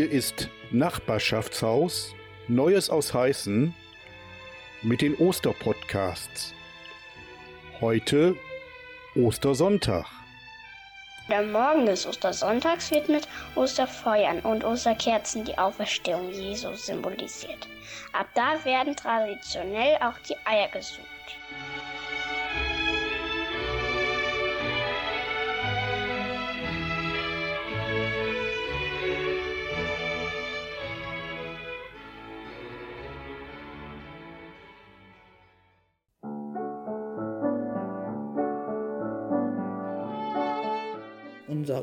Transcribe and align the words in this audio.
Hier 0.00 0.10
ist 0.10 0.48
Nachbarschaftshaus, 0.70 2.14
Neues 2.48 2.88
aus 2.88 3.12
Heißen 3.12 3.74
mit 4.80 5.02
den 5.02 5.14
Osterpodcasts. 5.16 6.54
Heute 7.82 8.34
Ostersonntag. 9.14 10.06
Der 11.28 11.42
Morgen 11.42 11.84
des 11.84 12.06
Ostersonntags 12.06 12.90
wird 12.90 13.10
mit 13.10 13.28
Osterfeuern 13.56 14.40
und 14.40 14.64
Osterkerzen 14.64 15.44
die 15.44 15.58
Auferstehung 15.58 16.30
Jesu 16.30 16.72
symbolisiert. 16.72 17.68
Ab 18.14 18.28
da 18.34 18.64
werden 18.64 18.96
traditionell 18.96 19.96
auch 19.96 20.18
die 20.26 20.36
Eier 20.46 20.68
gesucht. 20.68 21.19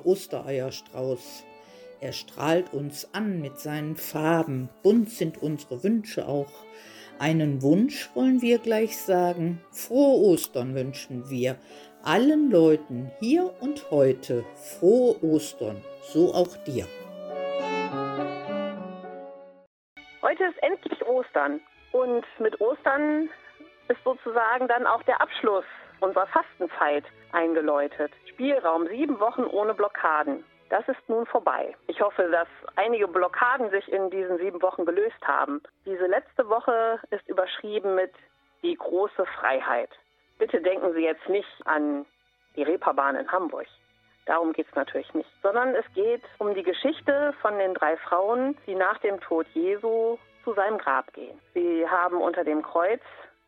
Ostereierstrauß. 0.08 1.46
Er 2.00 2.14
strahlt 2.14 2.74
uns 2.74 3.14
an 3.14 3.42
mit 3.42 3.60
seinen 3.60 3.96
Farben. 3.96 4.70
Bunt 4.84 5.10
sind 5.10 5.42
unsere 5.42 5.84
Wünsche 5.84 6.28
auch. 6.28 6.52
Einen 7.20 7.62
Wunsch 7.64 8.10
wollen 8.16 8.42
wir 8.42 8.60
gleich 8.60 8.98
sagen. 8.98 9.60
Frohe 9.72 10.32
Ostern 10.32 10.76
wünschen 10.76 11.30
wir 11.30 11.58
allen 12.04 12.52
Leuten 12.52 13.12
hier 13.20 13.52
und 13.60 13.90
heute. 13.92 14.46
Frohe 14.80 15.22
Ostern, 15.24 15.84
so 16.02 16.34
auch 16.34 16.56
dir. 16.66 16.86
Heute 20.22 20.44
ist 20.44 20.62
endlich 20.62 21.06
Ostern 21.06 21.60
und 21.92 22.24
mit 22.40 22.62
Ostern 22.62 23.30
ist 23.88 24.04
sozusagen 24.04 24.68
dann 24.68 24.86
auch 24.86 25.02
der 25.04 25.20
Abschluss 25.20 25.66
unserer 26.00 26.28
Fastenzeit 26.28 27.06
eingeläutet. 27.32 28.12
Spielraum 28.30 28.88
sieben 28.88 29.20
Wochen 29.20 29.44
ohne 29.44 29.74
Blockaden. 29.74 30.44
Das 30.70 30.88
ist 30.88 31.08
nun 31.08 31.26
vorbei. 31.26 31.76
Ich 31.88 32.02
hoffe, 32.02 32.30
dass 32.30 32.48
einige 32.76 33.08
Blockaden 33.08 33.70
sich 33.70 33.90
in 33.92 34.10
diesen 34.10 34.38
sieben 34.38 34.62
Wochen 34.62 34.86
gelöst 34.86 35.26
haben. 35.26 35.62
Diese 35.86 36.08
letzte 36.08 36.50
Woche 36.50 37.00
ist 37.10 37.28
überschrieben 37.28 37.96
mit 37.96 38.12
die 38.64 38.76
große 38.76 39.26
Freiheit. 39.40 39.90
Bitte 40.38 40.62
denken 40.62 40.94
Sie 40.94 41.04
jetzt 41.04 41.28
nicht 41.30 41.48
an 41.66 42.06
die 42.56 42.64
Reeperbahn 42.64 43.16
in 43.16 43.32
Hamburg. 43.32 43.68
Darum 44.26 44.52
geht 44.52 44.68
es 44.68 44.76
natürlich 44.76 45.14
nicht, 45.14 45.30
sondern 45.42 45.74
es 45.74 45.86
geht 45.94 46.22
um 46.38 46.54
die 46.54 46.64
Geschichte 46.64 47.34
von 47.42 47.58
den 47.58 47.74
drei 47.74 47.96
Frauen, 47.96 48.58
die 48.68 48.76
nach 48.76 48.98
dem 49.00 49.22
Tod 49.22 49.48
Jesu 49.54 50.18
zu 50.44 50.54
seinem 50.54 50.78
Grab 50.78 51.14
gehen. 51.14 51.40
Sie 51.54 51.88
haben 51.88 52.18
unter 52.18 52.44
dem 52.44 52.62
Kreuz 52.62 53.02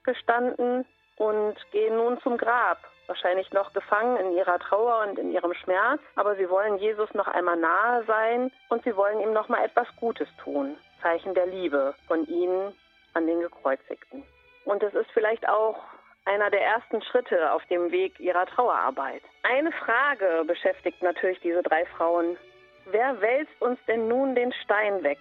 gestanden 0.04 0.86
und 1.20 1.56
gehen 1.72 1.96
nun 1.96 2.20
zum 2.22 2.38
Grab. 2.38 2.80
Wahrscheinlich 3.06 3.52
noch 3.52 3.74
gefangen 3.74 4.18
in 4.18 4.32
ihrer 4.34 4.58
Trauer 4.60 5.06
und 5.08 5.20
in 5.20 5.32
ihrem 5.32 5.54
Schmerz, 5.54 6.02
aber 6.16 6.36
sie 6.36 6.50
wollen 6.50 6.78
Jesus 6.78 7.12
noch 7.14 7.28
einmal 7.28 7.58
nahe 7.58 8.04
sein 8.06 8.52
und 8.70 8.84
sie 8.84 8.96
wollen 8.96 9.20
ihm 9.20 9.34
noch 9.34 9.50
mal 9.50 9.64
etwas 9.64 9.88
Gutes 10.00 10.28
tun. 10.44 10.78
Zeichen 11.02 11.34
der 11.34 11.48
Liebe 11.48 11.96
von 12.08 12.26
ihnen 12.28 12.74
an 13.14 13.26
den 13.26 13.42
Gekreuzigten. 13.42 14.24
Und 14.66 14.84
es 14.84 14.94
ist 14.94 15.10
vielleicht 15.12 15.48
auch 15.48 15.78
einer 16.26 16.50
der 16.52 16.62
ersten 16.62 17.02
Schritte 17.02 17.52
auf 17.52 17.66
dem 17.66 17.92
Weg 17.92 18.20
ihrer 18.20 18.46
Trauerarbeit. 18.46 19.24
Eine 19.44 19.72
Frage 19.72 20.44
beschäftigt 20.46 21.02
natürlich 21.02 21.40
diese 21.40 21.64
drei 21.64 21.86
Frauen. 21.98 22.38
Wer 22.86 23.20
wälzt 23.20 23.60
uns 23.62 23.80
denn 23.88 24.08
nun 24.08 24.36
den 24.36 24.54
Stein 24.54 25.04
weg? 25.04 25.20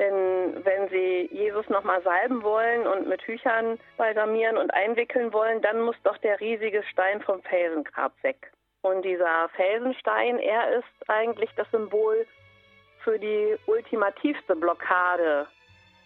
Denn 0.00 0.64
wenn 0.64 0.88
sie 0.88 1.28
Jesus 1.30 1.68
nochmal 1.68 2.02
salben 2.02 2.42
wollen 2.42 2.86
und 2.86 3.06
mit 3.06 3.20
Tüchern 3.20 3.78
balsamieren 3.98 4.56
und 4.56 4.72
einwickeln 4.72 5.30
wollen, 5.34 5.60
dann 5.60 5.82
muss 5.82 5.96
doch 6.04 6.16
der 6.18 6.40
riesige 6.40 6.82
Stein 6.84 7.20
vom 7.20 7.42
Felsengrab 7.42 8.12
weg. 8.22 8.50
Und 8.80 9.02
dieser 9.04 9.50
Felsenstein, 9.50 10.38
er 10.38 10.78
ist 10.78 11.10
eigentlich 11.10 11.50
das 11.54 11.70
Symbol 11.70 12.26
für 13.04 13.18
die 13.18 13.58
ultimativste 13.66 14.56
Blockade, 14.56 15.46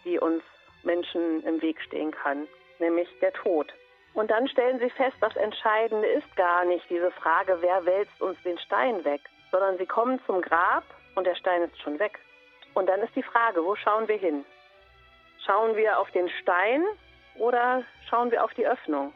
die 0.04 0.18
uns 0.18 0.42
Menschen 0.82 1.44
im 1.44 1.62
Weg 1.62 1.80
stehen 1.80 2.10
kann, 2.10 2.48
nämlich 2.80 3.08
der 3.20 3.32
Tod. 3.32 3.72
Und 4.14 4.32
dann 4.32 4.48
stellen 4.48 4.80
sie 4.80 4.90
fest, 4.90 5.16
das 5.20 5.36
Entscheidende 5.36 6.08
ist 6.08 6.34
gar 6.34 6.64
nicht 6.64 6.84
diese 6.90 7.12
Frage, 7.12 7.58
wer 7.60 7.86
wälzt 7.86 8.20
uns 8.20 8.36
den 8.42 8.58
Stein 8.58 9.04
weg, 9.04 9.20
sondern 9.52 9.78
sie 9.78 9.86
kommen 9.86 10.20
zum 10.26 10.40
Grab 10.42 10.82
und 11.14 11.28
der 11.28 11.36
Stein 11.36 11.62
ist 11.62 11.80
schon 11.80 12.00
weg. 12.00 12.18
Und 12.74 12.86
dann 12.88 13.00
ist 13.00 13.14
die 13.16 13.22
Frage, 13.22 13.64
wo 13.64 13.76
schauen 13.76 14.08
wir 14.08 14.16
hin? 14.16 14.44
Schauen 15.46 15.76
wir 15.76 15.98
auf 15.98 16.10
den 16.10 16.28
Stein 16.42 16.84
oder 17.36 17.82
schauen 18.08 18.30
wir 18.30 18.44
auf 18.44 18.52
die 18.54 18.66
Öffnung? 18.66 19.12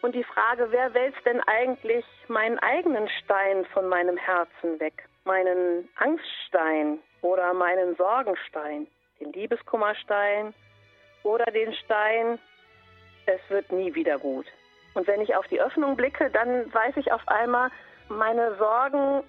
Und 0.00 0.14
die 0.14 0.24
Frage, 0.24 0.66
wer 0.70 0.92
wälzt 0.94 1.24
denn 1.24 1.40
eigentlich 1.42 2.04
meinen 2.28 2.58
eigenen 2.58 3.08
Stein 3.22 3.64
von 3.66 3.88
meinem 3.88 4.16
Herzen 4.16 4.80
weg? 4.80 5.08
Meinen 5.24 5.88
Angststein 5.96 6.98
oder 7.20 7.54
meinen 7.54 7.94
Sorgenstein? 7.96 8.88
Den 9.20 9.32
Liebeskummerstein 9.32 10.52
oder 11.22 11.44
den 11.46 11.72
Stein, 11.74 12.40
es 13.26 13.40
wird 13.48 13.70
nie 13.70 13.94
wieder 13.94 14.18
gut. 14.18 14.46
Und 14.94 15.06
wenn 15.06 15.20
ich 15.20 15.36
auf 15.36 15.46
die 15.48 15.60
Öffnung 15.60 15.96
blicke, 15.96 16.30
dann 16.30 16.72
weiß 16.72 16.96
ich 16.96 17.12
auf 17.12 17.26
einmal, 17.28 17.70
meine 18.18 18.54
Sorgen 18.56 19.22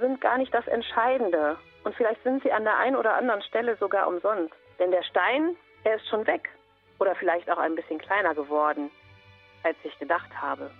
sind 0.00 0.20
gar 0.20 0.38
nicht 0.38 0.52
das 0.52 0.66
Entscheidende. 0.66 1.56
Und 1.84 1.94
vielleicht 1.94 2.22
sind 2.22 2.42
sie 2.42 2.52
an 2.52 2.64
der 2.64 2.76
einen 2.76 2.96
oder 2.96 3.14
anderen 3.14 3.42
Stelle 3.42 3.76
sogar 3.76 4.06
umsonst. 4.06 4.54
Denn 4.78 4.90
der 4.90 5.02
Stein, 5.02 5.56
er 5.84 5.96
ist 5.96 6.08
schon 6.08 6.26
weg. 6.26 6.50
Oder 6.98 7.14
vielleicht 7.14 7.50
auch 7.50 7.58
ein 7.58 7.74
bisschen 7.74 7.98
kleiner 7.98 8.34
geworden, 8.34 8.90
als 9.62 9.76
ich 9.84 9.98
gedacht 9.98 10.30
habe. 10.40 10.70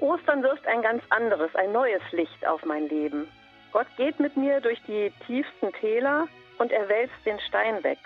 Ostern 0.00 0.42
wirft 0.42 0.66
ein 0.66 0.82
ganz 0.82 1.02
anderes, 1.10 1.54
ein 1.54 1.72
neues 1.72 2.02
Licht 2.10 2.46
auf 2.46 2.64
mein 2.64 2.88
Leben. 2.88 3.30
Gott 3.72 3.86
geht 3.96 4.20
mit 4.20 4.36
mir 4.36 4.60
durch 4.60 4.82
die 4.82 5.12
tiefsten 5.26 5.72
Täler 5.74 6.28
und 6.58 6.72
er 6.72 6.88
wälzt 6.88 7.24
den 7.24 7.40
Stein 7.40 7.82
weg, 7.84 7.98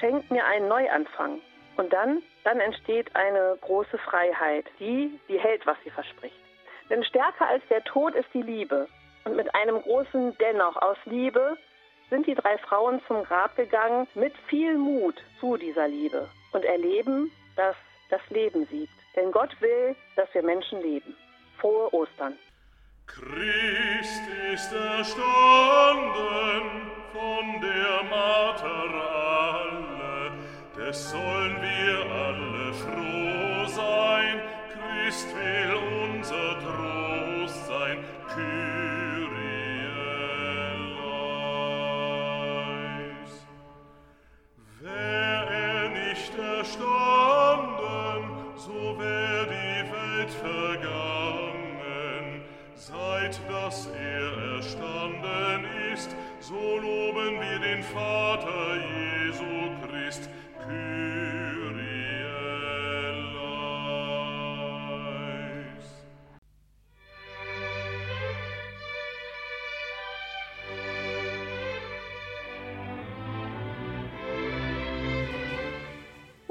schenkt 0.00 0.30
mir 0.30 0.44
einen 0.44 0.68
Neuanfang. 0.68 1.40
Und 1.76 1.92
dann, 1.92 2.22
dann 2.44 2.60
entsteht 2.60 3.14
eine 3.14 3.56
große 3.60 3.98
Freiheit, 3.98 4.66
die, 4.80 5.18
die 5.28 5.38
hält, 5.38 5.64
was 5.64 5.76
sie 5.84 5.90
verspricht. 5.90 6.47
Denn 6.90 7.04
stärker 7.04 7.46
als 7.46 7.62
der 7.68 7.84
Tod 7.84 8.14
ist 8.14 8.28
die 8.32 8.42
Liebe. 8.42 8.88
Und 9.24 9.36
mit 9.36 9.54
einem 9.54 9.82
großen 9.82 10.36
Dennoch 10.38 10.76
aus 10.76 10.96
Liebe 11.04 11.56
sind 12.10 12.26
die 12.26 12.34
drei 12.34 12.56
Frauen 12.58 13.00
zum 13.06 13.22
Grab 13.24 13.54
gegangen 13.56 14.06
mit 14.14 14.34
viel 14.48 14.76
Mut 14.76 15.16
zu 15.40 15.56
dieser 15.56 15.88
Liebe 15.88 16.28
und 16.52 16.64
erleben, 16.64 17.30
dass 17.56 17.76
das 18.10 18.20
Leben 18.30 18.66
siegt. 18.66 18.92
Denn 19.16 19.30
Gott 19.32 19.54
will, 19.60 19.94
dass 20.16 20.32
wir 20.32 20.42
Menschen 20.42 20.80
leben. 20.80 21.14
Frohe 21.58 21.92
Ostern. 21.92 22.38
Christ 23.06 24.22
ist 24.52 24.72
erstanden 24.72 25.18
von 27.12 27.60
der 27.60 28.02
Mater 28.08 28.90
alle, 29.64 30.32
des 30.76 31.10
sollen 31.10 31.56
wir 31.60 32.10
alle 32.10 32.72
froh 32.74 33.66
sein. 33.66 34.40
ist 35.08 35.26
will 35.34 35.74
unser 36.04 36.58
Trost 36.60 37.66
sein, 37.66 37.98
Kyrie. 38.34 38.97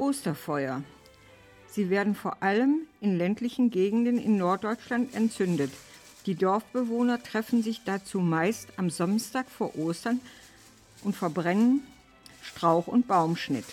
Osterfeuer. 0.08 0.82
Sie 1.66 1.90
werden 1.90 2.14
vor 2.14 2.42
allem 2.42 2.86
in 3.02 3.18
ländlichen 3.18 3.70
Gegenden 3.70 4.16
in 4.16 4.38
Norddeutschland 4.38 5.14
entzündet. 5.14 5.70
Die 6.24 6.34
Dorfbewohner 6.34 7.22
treffen 7.22 7.62
sich 7.62 7.82
dazu 7.84 8.20
meist 8.20 8.68
am 8.78 8.88
Samstag 8.88 9.50
vor 9.50 9.76
Ostern 9.76 10.20
und 11.04 11.14
verbrennen 11.14 11.82
Strauch- 12.40 12.86
und 12.86 13.06
Baumschnitt. 13.06 13.66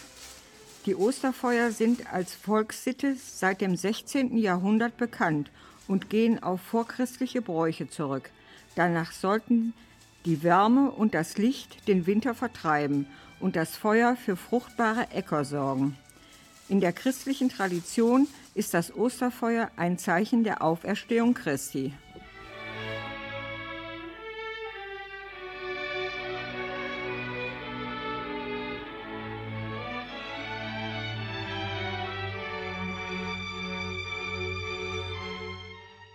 Die 0.86 0.96
Osterfeuer 0.96 1.72
sind 1.72 2.12
als 2.14 2.36
Volkssitte 2.36 3.16
seit 3.16 3.62
dem 3.62 3.78
16. 3.78 4.38
Jahrhundert 4.38 4.98
bekannt 4.98 5.50
und 5.88 6.10
gehen 6.10 6.44
auf 6.44 6.60
vorchristliche 6.60 7.42
Bräuche 7.42 7.90
zurück. 7.90 8.30
Danach 8.76 9.14
sollten 9.14 9.74
die 10.26 10.44
Wärme 10.44 10.92
und 10.92 11.14
das 11.14 11.38
Licht 11.38 11.88
den 11.88 12.06
Winter 12.08 12.36
vertreiben 12.36 13.08
und 13.40 13.56
das 13.56 13.78
Feuer 13.78 14.18
für 14.18 14.36
fruchtbare 14.36 15.12
Äcker 15.12 15.46
sorgen. 15.46 15.96
In 16.68 16.80
der 16.80 16.94
christlichen 16.94 17.50
Tradition 17.50 18.28
ist 18.56 18.74
das 18.74 18.96
Osterfeuer 18.96 19.70
ein 19.76 20.00
Zeichen 20.00 20.44
der 20.44 20.64
Auferstehung 20.64 21.36
Christi. 21.36 21.94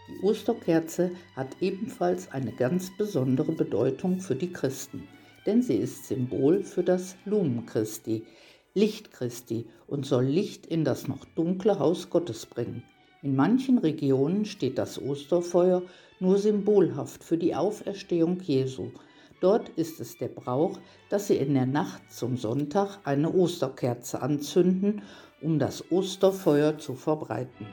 Die 0.08 0.26
Osterkerze 0.26 1.12
hat 1.36 1.56
ebenfalls 1.60 2.32
eine 2.32 2.50
ganz 2.50 2.90
besondere 2.98 3.52
Bedeutung 3.52 4.18
für 4.20 4.34
die 4.34 4.52
Christen, 4.52 5.06
denn 5.46 5.62
sie 5.62 5.76
ist 5.76 6.08
Symbol 6.08 6.64
für 6.64 6.82
das 6.82 7.14
Lumen 7.24 7.66
Christi, 7.66 8.26
Licht 8.74 9.10
Christi 9.10 9.66
und 9.88 10.06
soll 10.06 10.24
Licht 10.24 10.64
in 10.64 10.84
das 10.84 11.08
noch 11.08 11.24
dunkle 11.34 11.80
Haus 11.80 12.08
Gottes 12.08 12.46
bringen. 12.46 12.84
In 13.20 13.34
manchen 13.34 13.78
Regionen 13.78 14.44
steht 14.44 14.78
das 14.78 15.00
Osterfeuer 15.00 15.82
nur 16.20 16.38
symbolhaft 16.38 17.24
für 17.24 17.36
die 17.36 17.54
Auferstehung 17.54 18.40
Jesu. 18.40 18.92
Dort 19.40 19.70
ist 19.70 20.00
es 20.00 20.18
der 20.18 20.28
Brauch, 20.28 20.78
dass 21.08 21.26
sie 21.26 21.36
in 21.36 21.54
der 21.54 21.66
Nacht 21.66 22.12
zum 22.12 22.36
Sonntag 22.36 22.98
eine 23.04 23.32
Osterkerze 23.32 24.22
anzünden, 24.22 25.02
um 25.40 25.58
das 25.58 25.90
Osterfeuer 25.90 26.78
zu 26.78 26.94
verbreiten. 26.94 27.66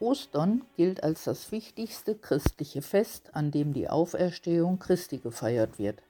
Ostern 0.00 0.62
gilt 0.76 1.02
als 1.02 1.24
das 1.24 1.52
wichtigste 1.52 2.14
christliche 2.16 2.80
Fest, 2.80 3.34
an 3.34 3.50
dem 3.50 3.74
die 3.74 3.88
Auferstehung 3.88 4.78
Christi 4.78 5.18
gefeiert 5.18 5.78
wird. 5.78 6.02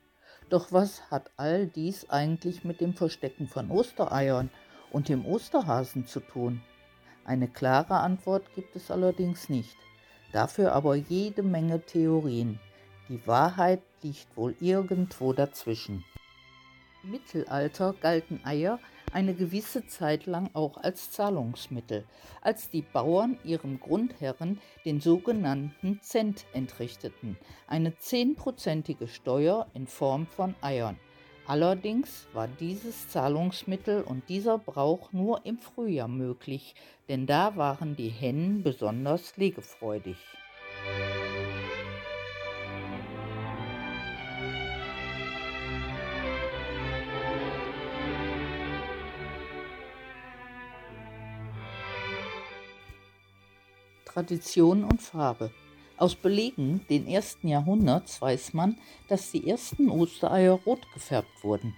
Doch 0.48 0.70
was 0.70 1.10
hat 1.10 1.30
all 1.36 1.66
dies 1.66 2.08
eigentlich 2.08 2.62
mit 2.62 2.80
dem 2.80 2.94
Verstecken 2.94 3.48
von 3.48 3.70
Ostereiern 3.70 4.48
und 4.92 5.08
dem 5.08 5.26
Osterhasen 5.26 6.06
zu 6.06 6.20
tun? 6.20 6.62
Eine 7.24 7.48
klare 7.48 7.98
Antwort 7.98 8.54
gibt 8.54 8.76
es 8.76 8.92
allerdings 8.92 9.48
nicht. 9.48 9.76
Dafür 10.32 10.72
aber 10.72 10.94
jede 10.94 11.42
Menge 11.42 11.80
Theorien. 11.80 12.60
Die 13.08 13.26
Wahrheit 13.26 13.82
liegt 14.02 14.36
wohl 14.36 14.54
irgendwo 14.60 15.32
dazwischen. 15.32 16.04
Im 17.02 17.10
Mittelalter 17.10 17.94
galten 18.00 18.40
Eier 18.44 18.78
eine 19.12 19.34
gewisse 19.34 19.86
Zeit 19.86 20.26
lang 20.26 20.50
auch 20.54 20.76
als 20.76 21.10
Zahlungsmittel, 21.10 22.04
als 22.40 22.70
die 22.70 22.82
Bauern 22.82 23.38
ihrem 23.44 23.80
Grundherren 23.80 24.60
den 24.84 25.00
sogenannten 25.00 26.00
Cent 26.02 26.44
entrichteten, 26.52 27.36
eine 27.66 27.96
zehnprozentige 27.98 29.08
Steuer 29.08 29.66
in 29.74 29.86
Form 29.86 30.26
von 30.26 30.54
Eiern. 30.60 30.96
Allerdings 31.46 32.28
war 32.32 32.46
dieses 32.46 33.08
Zahlungsmittel 33.08 34.02
und 34.02 34.28
dieser 34.28 34.58
Brauch 34.58 35.12
nur 35.12 35.44
im 35.44 35.58
Frühjahr 35.58 36.06
möglich, 36.06 36.74
denn 37.08 37.26
da 37.26 37.56
waren 37.56 37.96
die 37.96 38.08
Hennen 38.08 38.62
besonders 38.62 39.36
legefreudig. 39.36 40.16
Tradition 54.12 54.82
und 54.82 55.00
Farbe. 55.00 55.52
Aus 55.96 56.16
Belegen 56.16 56.80
den 56.90 57.06
ersten 57.06 57.46
Jahrhunderts 57.46 58.20
weiß 58.20 58.54
man, 58.54 58.76
dass 59.08 59.30
die 59.30 59.48
ersten 59.48 59.88
Ostereier 59.88 60.58
rot 60.66 60.80
gefärbt 60.92 61.44
wurden. 61.44 61.76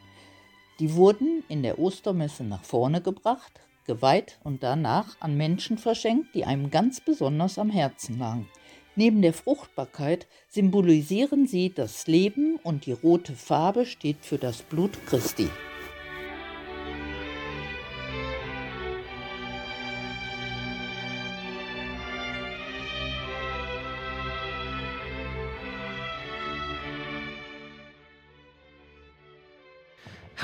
Die 0.78 0.94
wurden 0.94 1.44
in 1.48 1.62
der 1.62 1.78
Ostermesse 1.78 2.42
nach 2.44 2.64
vorne 2.64 3.02
gebracht, 3.02 3.60
geweiht 3.86 4.38
und 4.44 4.62
danach 4.62 5.16
an 5.20 5.36
Menschen 5.36 5.76
verschenkt, 5.76 6.34
die 6.34 6.46
einem 6.46 6.70
ganz 6.70 7.00
besonders 7.00 7.58
am 7.58 7.68
Herzen 7.68 8.18
lagen. 8.18 8.48
Neben 8.96 9.20
der 9.20 9.34
Fruchtbarkeit 9.34 10.26
symbolisieren 10.48 11.46
sie 11.46 11.70
das 11.74 12.06
Leben 12.06 12.56
und 12.62 12.86
die 12.86 12.92
rote 12.92 13.34
Farbe 13.34 13.84
steht 13.84 14.24
für 14.24 14.38
das 14.38 14.62
Blut 14.62 14.92
Christi. 15.06 15.48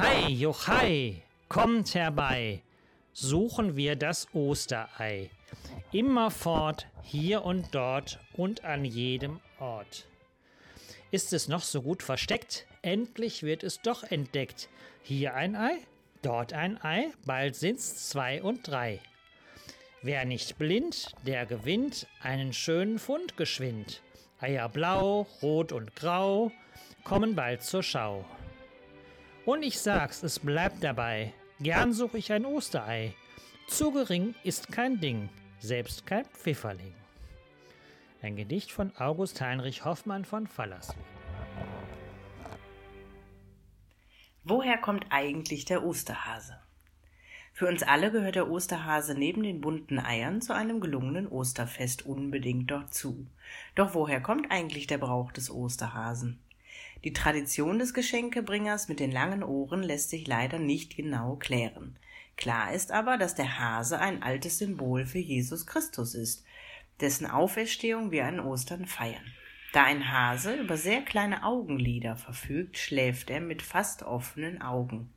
Hei, 0.01 0.29
Jochai, 0.29 1.23
kommt 1.49 1.93
herbei, 1.97 2.63
suchen 3.13 3.75
wir 3.75 3.97
das 3.97 4.29
Osterei. 4.33 5.29
Immerfort, 5.91 6.87
hier 7.03 7.45
und 7.45 7.75
dort 7.75 8.21
und 8.35 8.65
an 8.65 8.85
jedem 8.85 9.41
Ort. 9.59 10.07
Ist 11.11 11.33
es 11.33 11.49
noch 11.49 11.63
so 11.63 11.83
gut 11.83 12.05
versteckt? 12.05 12.65
Endlich 12.81 13.43
wird 13.43 13.65
es 13.65 13.83
doch 13.83 14.05
entdeckt. 14.05 14.69
Hier 15.03 15.35
ein 15.35 15.57
Ei, 15.57 15.79
dort 16.23 16.53
ein 16.53 16.81
Ei, 16.81 17.09
bald 17.27 17.57
sind's 17.57 18.09
zwei 18.09 18.41
und 18.41 18.69
drei. 18.69 19.01
Wer 20.03 20.25
nicht 20.27 20.59
blind, 20.59 21.11
der 21.27 21.45
gewinnt 21.45 22.07
einen 22.23 22.53
schönen 22.53 23.01
Fund 23.01 23.37
geschwind. 23.37 24.01
Eier 24.39 24.69
blau, 24.69 25.27
rot 25.43 25.73
und 25.73 25.97
grau 25.97 26.53
kommen 27.03 27.35
bald 27.35 27.65
zur 27.65 27.83
Schau. 27.83 28.25
Und 29.49 29.63
ich 29.63 29.79
sag's, 29.79 30.23
es 30.23 30.41
bleibt 30.41 30.85
dabei. 30.85 31.33
Gern 31.59 31.95
such 31.95 32.13
ich 32.13 32.31
ein 32.35 32.45
Osterei. 32.45 33.15
Zu 33.67 33.93
gering 33.93 34.35
ist 34.45 34.71
kein 34.71 35.01
Ding, 35.01 35.31
selbst 35.59 36.05
kein 36.05 36.27
Pfifferling. 36.27 36.93
Ein 38.21 38.37
Gedicht 38.37 38.71
von 38.71 38.95
August 38.99 39.41
Heinrich 39.41 39.87
Hoffmann 39.87 40.27
von 40.27 40.47
Fallersleben. 40.47 41.03
Woher 44.45 44.77
kommt 44.77 45.07
eigentlich 45.09 45.65
der 45.65 45.83
Osterhase? 45.83 46.61
Für 47.55 47.69
uns 47.69 47.83
alle 47.83 48.13
gehört 48.13 48.35
der 48.35 48.51
Osterhase 48.51 49.15
neben 49.15 49.43
den 49.43 49.63
bunten 49.63 49.99
Eiern 49.99 50.43
zu 50.43 50.55
einem 50.55 50.79
gelungenen 50.79 51.27
Osterfest 51.27 52.05
unbedingt 52.05 52.71
dazu. 52.71 53.27
Doch 53.75 53.95
woher 53.95 54.21
kommt 54.21 54.51
eigentlich 54.51 54.87
der 54.89 54.99
Brauch 54.99 55.33
des 55.33 55.51
Osterhasen? 55.51 56.39
Die 57.05 57.13
Tradition 57.13 57.79
des 57.79 57.95
Geschenkebringers 57.95 58.89
mit 58.89 58.99
den 58.99 59.13
langen 59.13 59.45
Ohren 59.45 59.83
lässt 59.83 60.11
sich 60.11 60.27
leider 60.27 60.59
nicht 60.59 60.97
genau 60.97 61.37
klären. 61.37 61.97
Klar 62.37 62.73
ist 62.73 62.91
aber, 62.91 63.19
dass 63.19 63.35
der 63.35 63.59
Hase 63.59 64.01
ein 64.01 64.23
altes 64.23 64.59
Symbol 64.59 65.07
für 65.07 65.19
Jesus 65.19 65.67
Christus 65.67 66.15
ist, 66.15 66.45
dessen 67.01 67.27
Auferstehung 67.27 68.11
wir 68.11 68.27
an 68.27 68.41
Ostern 68.41 68.87
feiern. 68.87 69.33
Da 69.73 69.85
ein 69.85 70.11
Hase 70.11 70.55
über 70.55 70.77
sehr 70.77 71.03
kleine 71.03 71.45
Augenlider 71.45 72.17
verfügt, 72.17 72.79
schläft 72.79 73.31
er 73.31 73.41
mit 73.41 73.63
fast 73.63 74.03
offenen 74.03 74.63
Augen. 74.63 75.13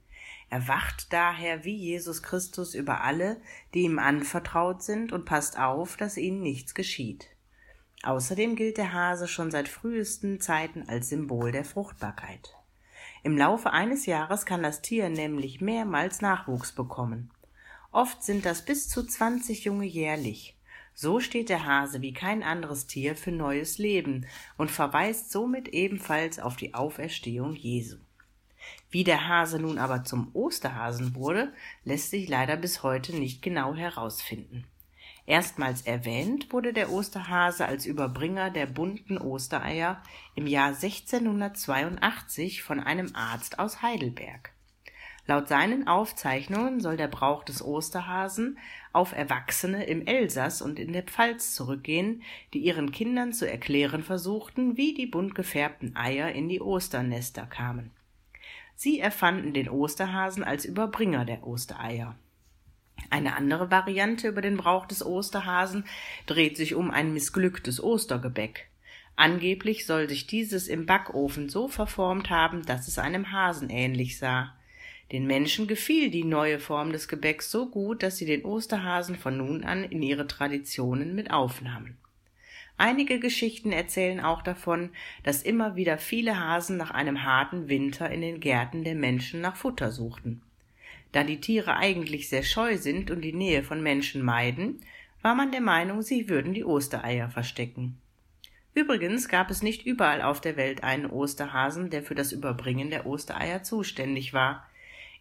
Er 0.50 0.68
wacht 0.68 1.14
daher 1.14 1.64
wie 1.64 1.76
Jesus 1.76 2.22
Christus 2.22 2.76
über 2.76 3.02
alle, 3.02 3.40
die 3.74 3.84
ihm 3.84 4.00
anvertraut 4.00 4.84
sind, 4.84 5.14
und 5.14 5.26
passt 5.26 5.58
auf, 5.58 5.96
dass 5.96 6.18
ihnen 6.18 6.42
nichts 6.42 6.76
geschieht. 6.76 7.30
Außerdem 8.04 8.56
gilt 8.56 8.78
der 8.78 8.94
Hase 8.94 9.28
schon 9.28 9.52
seit 9.52 9.68
frühesten 9.68 10.40
Zeiten 10.40 10.90
als 10.90 11.10
Symbol 11.10 11.52
der 11.52 11.66
Fruchtbarkeit. 11.66 12.56
Im 13.24 13.38
Laufe 13.38 13.72
eines 13.72 14.08
Jahres 14.08 14.46
kann 14.46 14.64
das 14.64 14.82
Tier 14.82 15.10
nämlich 15.10 15.62
mehrmals 15.62 16.22
Nachwuchs 16.22 16.72
bekommen. 16.72 17.30
Oft 17.92 18.24
sind 18.24 18.46
das 18.46 18.66
bis 18.66 18.90
zu 18.90 19.06
20 19.06 19.66
Junge 19.66 19.86
jährlich. 19.86 20.58
So 20.96 21.20
steht 21.20 21.50
der 21.50 21.66
Hase 21.66 22.02
wie 22.02 22.14
kein 22.14 22.42
anderes 22.42 22.88
Tier 22.88 23.16
für 23.16 23.32
neues 23.32 23.78
Leben 23.78 24.26
und 24.58 24.72
verweist 24.72 25.32
somit 25.32 25.68
ebenfalls 25.68 26.40
auf 26.40 26.56
die 26.56 26.74
Auferstehung 26.74 27.56
Jesu. 27.56 27.98
Wie 28.90 29.04
der 29.04 29.28
Hase 29.28 29.60
nun 29.60 29.78
aber 29.78 30.04
zum 30.04 30.30
Osterhasen 30.34 31.16
wurde, 31.16 31.54
lässt 31.84 32.10
sich 32.10 32.28
leider 32.28 32.58
bis 32.58 32.84
heute 32.84 33.16
nicht 33.16 33.42
genau 33.42 33.76
herausfinden. 33.76 34.66
Erstmals 35.26 35.84
erwähnt 35.84 36.52
wurde 36.52 36.74
der 36.74 36.92
Osterhase 36.92 37.66
als 37.66 37.86
Überbringer 37.86 38.50
der 38.50 38.66
bunten 38.66 39.18
Ostereier 39.18 40.02
im 40.36 40.48
Jahr 40.48 40.70
1682 40.70 42.64
von 42.64 42.80
einem 42.80 43.16
Arzt 43.16 43.60
aus 43.60 43.82
Heidelberg. 43.82 44.52
Laut 45.28 45.48
seinen 45.48 45.88
Aufzeichnungen 45.88 46.82
soll 46.82 46.98
der 46.98 47.08
Brauch 47.08 47.44
des 47.44 47.64
Osterhasen 47.64 48.58
auf 48.92 49.14
Erwachsene 49.14 49.86
im 49.86 50.06
Elsass 50.08 50.62
und 50.62 50.80
in 50.80 50.94
der 50.94 51.04
Pfalz 51.04 51.54
zurückgehen, 51.54 52.24
die 52.54 52.60
ihren 52.60 52.92
Kindern 52.92 53.32
zu 53.32 53.50
erklären 53.50 54.04
versuchten, 54.04 54.78
wie 54.78 54.94
die 54.94 55.06
bunt 55.06 55.36
gefärbten 55.36 55.96
Eier 55.96 56.32
in 56.32 56.50
die 56.50 56.60
Osternester 56.60 57.46
kamen. 57.46 57.92
Sie 58.76 59.00
erfanden 59.00 59.54
den 59.54 59.70
Osterhasen 59.70 60.44
als 60.44 60.66
Überbringer 60.66 61.24
der 61.24 61.46
Ostereier. 61.46 62.16
Eine 63.10 63.36
andere 63.36 63.70
Variante 63.70 64.28
über 64.28 64.42
den 64.42 64.58
Brauch 64.58 64.86
des 64.86 65.06
Osterhasen 65.06 65.86
dreht 66.28 66.56
sich 66.56 66.76
um 66.76 66.92
ein 66.92 67.14
missglücktes 67.14 67.84
Ostergebäck. 67.84 68.70
Angeblich 69.16 69.86
soll 69.86 70.08
sich 70.08 70.28
dieses 70.28 70.68
im 70.68 70.86
Backofen 70.86 71.50
so 71.50 71.68
verformt 71.68 72.30
haben, 72.30 72.66
dass 72.66 72.88
es 72.88 72.98
einem 72.98 73.32
Hasen 73.32 73.70
ähnlich 73.70 74.18
sah. 74.18 74.56
Den 75.12 75.28
Menschen 75.28 75.68
gefiel 75.68 76.10
die 76.10 76.24
neue 76.24 76.58
Form 76.58 76.94
des 76.94 77.10
Gebäcks 77.10 77.52
so 77.52 77.70
gut, 77.70 78.02
dass 78.02 78.18
sie 78.18 78.26
den 78.26 78.46
Osterhasen 78.46 79.18
von 79.18 79.36
nun 79.38 79.66
an 79.66 79.84
in 79.84 80.02
ihre 80.02 80.26
Traditionen 80.26 81.14
mit 81.14 81.32
aufnahmen. 81.32 81.98
Einige 82.78 83.20
Geschichten 83.20 83.74
erzählen 83.74 84.22
auch 84.22 84.42
davon, 84.42 84.90
dass 85.24 85.44
immer 85.44 85.76
wieder 85.76 85.98
viele 85.98 86.40
Hasen 86.40 86.78
nach 86.78 86.92
einem 86.92 87.24
harten 87.24 87.68
Winter 87.68 88.10
in 88.10 88.22
den 88.22 88.40
Gärten 88.40 88.84
der 88.84 88.96
Menschen 88.96 89.42
nach 89.42 89.58
Futter 89.58 89.92
suchten. 89.92 90.42
Da 91.12 91.24
die 91.24 91.42
Tiere 91.42 91.78
eigentlich 91.78 92.30
sehr 92.30 92.44
scheu 92.44 92.78
sind 92.78 93.12
und 93.12 93.22
die 93.22 93.34
Nähe 93.34 93.64
von 93.64 93.82
Menschen 93.84 94.24
meiden, 94.24 94.82
war 95.22 95.36
man 95.36 95.52
der 95.52 95.62
Meinung, 95.62 96.02
sie 96.02 96.30
würden 96.30 96.54
die 96.54 96.66
Ostereier 96.66 97.30
verstecken. 97.30 97.98
Übrigens 98.74 99.28
gab 99.28 99.52
es 99.52 99.62
nicht 99.62 99.86
überall 99.86 100.22
auf 100.22 100.40
der 100.40 100.56
Welt 100.56 100.84
einen 100.84 101.06
Osterhasen, 101.06 101.90
der 101.90 102.04
für 102.04 102.16
das 102.16 102.32
Überbringen 102.32 102.90
der 102.90 103.06
Ostereier 103.06 103.64
zuständig 103.64 104.34
war. 104.34 104.66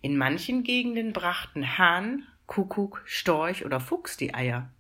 In 0.03 0.17
manchen 0.17 0.63
Gegenden 0.63 1.13
brachten 1.13 1.77
Hahn, 1.77 2.27
Kuckuck, 2.47 3.03
Storch 3.05 3.65
oder 3.65 3.81
Fuchs 3.81 4.17
die 4.17 4.35
Eier. 4.35 4.71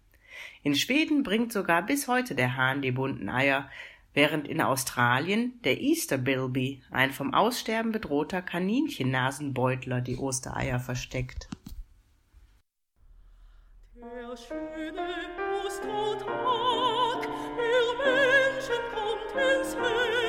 In 0.63 0.75
Schweden 0.75 1.23
bringt 1.23 1.53
sogar 1.53 1.85
bis 1.85 2.07
heute 2.07 2.35
der 2.35 2.57
Hahn 2.57 2.81
die 2.81 2.93
bunten 2.93 3.29
Eier, 3.29 3.69
während 4.15 4.49
in 4.49 4.61
Australien 4.61 5.61
der 5.65 5.81
Easter 5.81 6.19
Bilby, 6.19 6.83
ein 6.91 7.13
vom 7.13 7.33
Aussterben 7.35 7.93
bedrohter 7.93 8.43
Kaninchennasenbeutler, 8.43 10.01
die 10.01 10.17
Ostereier 10.17 10.81
versteckt. 10.81 11.49
Der 13.95 14.37
schöne 14.37 15.09
Ostertag, 15.65 17.29
ihr 17.57 17.89
Menschen 17.99 18.83
kommt 18.95 19.33
ins 19.35 19.75
Helle. 19.75 20.21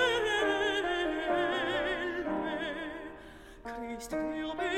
Christ, 3.64 4.12
der 4.12 4.71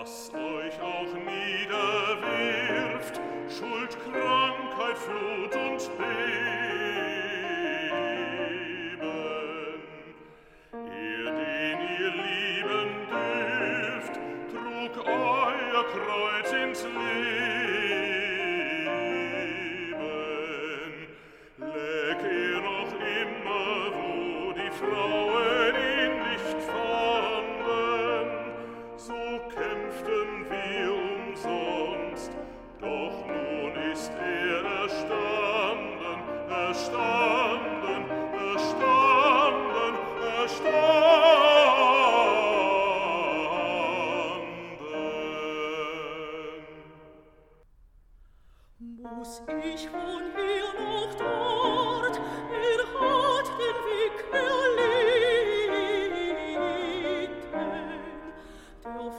was 0.00 0.32
euch 0.32 0.80
auch 0.80 1.12
niederwirft, 1.14 3.20
Schuld, 3.48 3.98
Krankheit, 4.00 4.96
Fluch, 4.96 5.29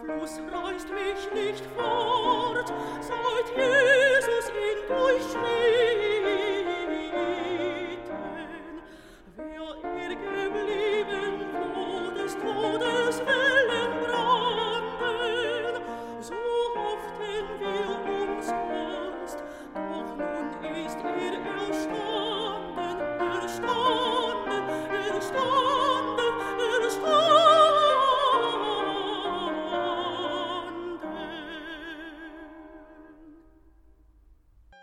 Fluss 0.03 0.39
reißt 0.51 0.87
mich 0.89 1.31
nicht 1.33 1.63
fort, 1.77 2.73
seit 3.01 3.55
Jesus 3.55 4.49
in 4.49 4.95
euch. 4.95 5.80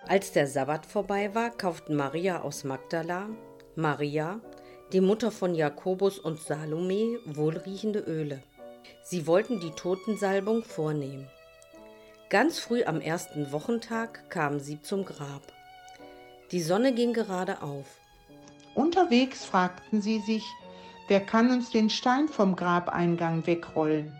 Als 0.08 0.32
der 0.32 0.46
Sabbat 0.46 0.86
vorbei 0.86 1.34
war, 1.34 1.50
kauften 1.50 1.94
Maria 1.94 2.40
aus 2.40 2.64
Magdala, 2.64 3.28
Maria, 3.76 4.40
die 4.90 5.02
Mutter 5.02 5.30
von 5.30 5.54
Jakobus 5.54 6.18
und 6.18 6.40
Salome, 6.40 7.18
wohlriechende 7.26 7.98
Öle. 7.98 8.42
Sie 9.02 9.26
wollten 9.26 9.60
die 9.60 9.72
Totensalbung 9.72 10.64
vornehmen. 10.64 11.28
Ganz 12.30 12.58
früh 12.58 12.84
am 12.84 13.02
ersten 13.02 13.52
Wochentag 13.52 14.30
kamen 14.30 14.60
sie 14.60 14.80
zum 14.80 15.04
Grab. 15.04 15.42
Die 16.52 16.62
Sonne 16.62 16.94
ging 16.94 17.12
gerade 17.12 17.60
auf. 17.60 17.98
Unterwegs 18.74 19.44
fragten 19.44 20.00
sie 20.00 20.20
sich, 20.20 20.44
wer 21.08 21.20
kann 21.20 21.50
uns 21.50 21.68
den 21.68 21.90
Stein 21.90 22.28
vom 22.28 22.56
Grabeingang 22.56 23.46
wegrollen? 23.46 24.16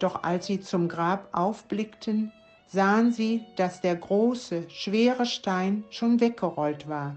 Doch 0.00 0.24
als 0.24 0.46
sie 0.46 0.60
zum 0.60 0.88
Grab 0.88 1.28
aufblickten, 1.30 2.32
sahen 2.66 3.12
sie, 3.12 3.44
dass 3.56 3.80
der 3.80 3.96
große, 3.96 4.68
schwere 4.70 5.26
Stein 5.26 5.84
schon 5.90 6.20
weggerollt 6.20 6.88
war. 6.88 7.16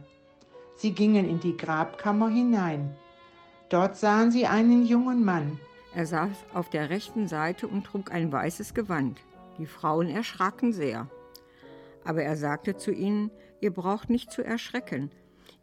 Sie 0.75 0.91
gingen 0.91 1.27
in 1.27 1.39
die 1.39 1.57
Grabkammer 1.57 2.29
hinein. 2.29 2.95
Dort 3.69 3.97
sahen 3.97 4.31
sie 4.31 4.45
einen 4.45 4.85
jungen 4.85 5.25
Mann. 5.25 5.59
Er 5.93 6.05
saß 6.05 6.37
auf 6.53 6.69
der 6.69 6.89
rechten 6.89 7.27
Seite 7.27 7.67
und 7.67 7.85
trug 7.85 8.11
ein 8.11 8.31
weißes 8.31 8.73
Gewand. 8.73 9.19
Die 9.57 9.65
Frauen 9.65 10.09
erschraken 10.09 10.71
sehr. 10.71 11.09
Aber 12.05 12.21
er 12.21 12.37
sagte 12.37 12.77
zu 12.77 12.91
ihnen, 12.91 13.31
ihr 13.59 13.73
braucht 13.73 14.09
nicht 14.09 14.31
zu 14.31 14.43
erschrecken. 14.43 15.11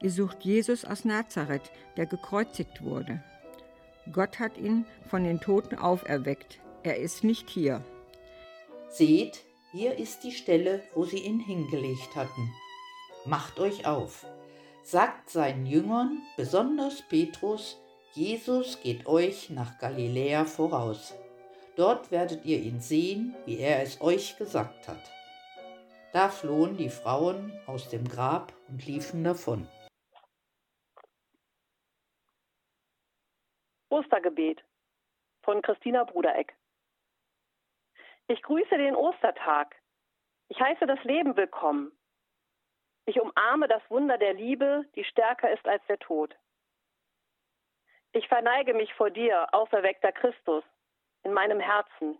Ihr 0.02 0.10
sucht 0.10 0.42
Jesus 0.42 0.84
aus 0.84 1.04
Nazareth, 1.04 1.70
der 1.96 2.06
gekreuzigt 2.06 2.82
wurde. 2.82 3.22
Gott 4.12 4.38
hat 4.38 4.58
ihn 4.58 4.84
von 5.08 5.24
den 5.24 5.40
Toten 5.40 5.76
auferweckt. 5.76 6.60
Er 6.82 6.98
ist 6.98 7.24
nicht 7.24 7.48
hier. 7.48 7.82
Seht, 8.90 9.44
hier 9.74 9.98
ist 9.98 10.22
die 10.22 10.30
Stelle, 10.30 10.84
wo 10.94 11.04
sie 11.04 11.18
ihn 11.18 11.40
hingelegt 11.40 12.14
hatten. 12.14 12.54
Macht 13.26 13.58
euch 13.58 13.88
auf. 13.88 14.24
Sagt 14.84 15.30
seinen 15.30 15.66
Jüngern, 15.66 16.22
besonders 16.36 17.02
Petrus, 17.08 17.76
Jesus 18.12 18.80
geht 18.82 19.06
euch 19.08 19.50
nach 19.50 19.80
Galiläa 19.80 20.44
voraus. 20.44 21.12
Dort 21.74 22.12
werdet 22.12 22.44
ihr 22.44 22.60
ihn 22.60 22.78
sehen, 22.78 23.34
wie 23.46 23.58
er 23.58 23.82
es 23.82 24.00
euch 24.00 24.36
gesagt 24.36 24.86
hat. 24.86 25.10
Da 26.12 26.28
flohen 26.28 26.76
die 26.76 26.90
Frauen 26.90 27.52
aus 27.66 27.88
dem 27.88 28.06
Grab 28.06 28.52
und 28.68 28.86
liefen 28.86 29.24
davon. 29.24 29.66
Ostergebet 33.88 34.62
von 35.42 35.60
Christina 35.62 36.04
Brudereck. 36.04 36.54
Ich 38.26 38.40
grüße 38.40 38.78
den 38.78 38.96
Ostertag. 38.96 39.76
Ich 40.48 40.58
heiße 40.58 40.86
das 40.86 41.02
Leben 41.04 41.36
willkommen. 41.36 41.92
Ich 43.04 43.20
umarme 43.20 43.68
das 43.68 43.82
Wunder 43.90 44.16
der 44.16 44.32
Liebe, 44.32 44.86
die 44.94 45.04
stärker 45.04 45.50
ist 45.50 45.66
als 45.68 45.84
der 45.88 45.98
Tod. 45.98 46.34
Ich 48.12 48.26
verneige 48.28 48.72
mich 48.72 48.94
vor 48.94 49.10
dir, 49.10 49.52
auferweckter 49.52 50.10
Christus, 50.10 50.64
in 51.22 51.34
meinem 51.34 51.60
Herzen. 51.60 52.18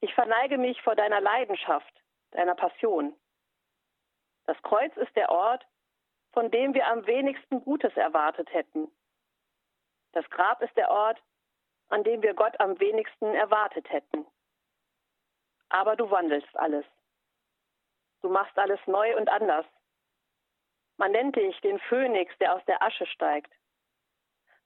Ich 0.00 0.12
verneige 0.14 0.58
mich 0.58 0.82
vor 0.82 0.96
deiner 0.96 1.20
Leidenschaft, 1.20 2.02
deiner 2.32 2.56
Passion. 2.56 3.14
Das 4.46 4.60
Kreuz 4.62 4.96
ist 4.96 5.14
der 5.14 5.30
Ort, 5.30 5.64
von 6.32 6.50
dem 6.50 6.74
wir 6.74 6.88
am 6.88 7.06
wenigsten 7.06 7.62
Gutes 7.62 7.96
erwartet 7.96 8.52
hätten. 8.52 8.90
Das 10.10 10.28
Grab 10.30 10.60
ist 10.60 10.76
der 10.76 10.90
Ort, 10.90 11.22
an 11.88 12.02
dem 12.02 12.20
wir 12.22 12.34
Gott 12.34 12.58
am 12.58 12.80
wenigsten 12.80 13.26
erwartet 13.32 13.88
hätten. 13.90 14.26
Aber 15.68 15.96
du 15.96 16.10
wandelst 16.10 16.56
alles. 16.56 16.84
Du 18.22 18.28
machst 18.28 18.58
alles 18.58 18.80
neu 18.86 19.16
und 19.16 19.28
anders. 19.28 19.66
Man 20.96 21.12
nennt 21.12 21.36
dich 21.36 21.60
den 21.60 21.78
Phönix, 21.80 22.36
der 22.38 22.54
aus 22.54 22.64
der 22.66 22.82
Asche 22.82 23.06
steigt. 23.06 23.52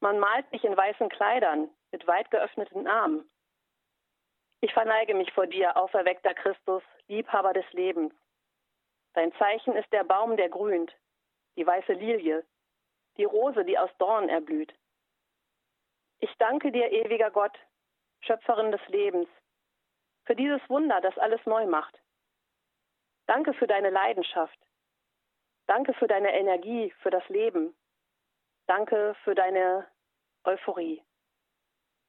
Man 0.00 0.18
malt 0.18 0.50
dich 0.52 0.64
in 0.64 0.76
weißen 0.76 1.08
Kleidern 1.08 1.68
mit 1.90 2.06
weit 2.06 2.30
geöffneten 2.30 2.86
Armen. 2.86 3.28
Ich 4.60 4.72
verneige 4.72 5.14
mich 5.14 5.32
vor 5.32 5.46
dir, 5.46 5.76
auferweckter 5.76 6.34
Christus, 6.34 6.82
Liebhaber 7.08 7.52
des 7.52 7.70
Lebens. 7.72 8.14
Dein 9.14 9.32
Zeichen 9.34 9.74
ist 9.74 9.92
der 9.92 10.04
Baum, 10.04 10.36
der 10.36 10.48
grünt, 10.48 10.94
die 11.56 11.66
weiße 11.66 11.94
Lilie, 11.94 12.46
die 13.16 13.24
Rose, 13.24 13.64
die 13.64 13.78
aus 13.78 13.90
Dorn 13.98 14.28
erblüht. 14.28 14.72
Ich 16.20 16.32
danke 16.38 16.70
dir, 16.70 16.92
ewiger 16.92 17.30
Gott, 17.30 17.58
Schöpferin 18.20 18.70
des 18.70 18.86
Lebens, 18.88 19.28
für 20.30 20.36
dieses 20.36 20.60
Wunder, 20.70 21.00
das 21.00 21.18
alles 21.18 21.44
neu 21.44 21.66
macht. 21.66 22.00
Danke 23.26 23.52
für 23.52 23.66
deine 23.66 23.90
Leidenschaft. 23.90 24.56
Danke 25.66 25.92
für 25.94 26.06
deine 26.06 26.32
Energie, 26.32 26.94
für 27.00 27.10
das 27.10 27.28
Leben. 27.28 27.74
Danke 28.68 29.16
für 29.24 29.34
deine 29.34 29.88
Euphorie. 30.44 31.02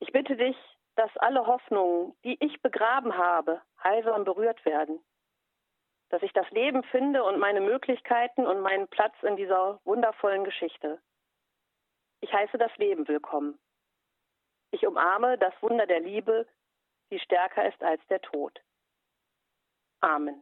Ich 0.01 0.11
bitte 0.11 0.35
dich, 0.35 0.55
dass 0.97 1.09
alle 1.17 1.47
Hoffnungen, 1.47 2.15
die 2.23 2.37
ich 2.45 2.61
begraben 2.61 3.17
habe, 3.17 3.59
heilsam 3.83 4.23
berührt 4.23 4.63
werden. 4.65 5.03
Dass 6.09 6.21
ich 6.21 6.33
das 6.33 6.47
Leben 6.51 6.83
finde 6.83 7.23
und 7.23 7.39
meine 7.39 7.61
Möglichkeiten 7.61 8.45
und 8.45 8.61
meinen 8.61 8.87
Platz 8.87 9.15
in 9.23 9.35
dieser 9.35 9.79
wundervollen 9.83 10.43
Geschichte. 10.43 11.01
Ich 12.19 12.31
heiße 12.31 12.59
das 12.59 12.77
Leben 12.77 13.07
willkommen. 13.07 13.57
Ich 14.69 14.85
umarme 14.85 15.39
das 15.39 15.59
Wunder 15.63 15.87
der 15.87 16.01
Liebe, 16.01 16.45
die 17.11 17.19
stärker 17.19 17.67
ist 17.67 17.83
als 17.83 18.01
der 18.07 18.21
Tod. 18.21 18.59
Amen. 19.99 20.41